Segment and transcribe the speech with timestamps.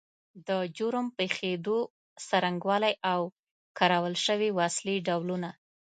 [0.47, 1.77] د جرم پیښېدو
[2.27, 3.21] څرنګوالی او
[3.77, 5.49] کارول شوې وسلې ډولونه